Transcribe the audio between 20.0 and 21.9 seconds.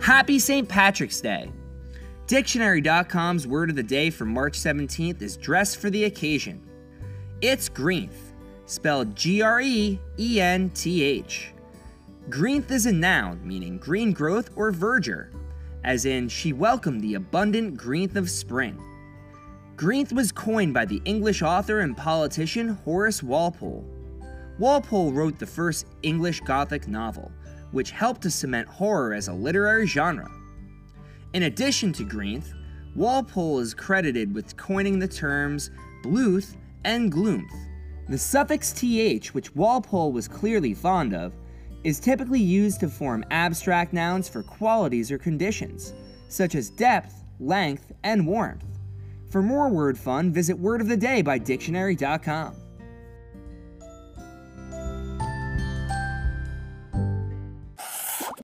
was coined by the English author